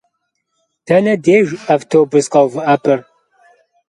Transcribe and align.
Dene 0.85 1.13
dêjj 1.25 1.49
avtobus 1.73 2.27
kheuvı'ep'er? 2.33 2.99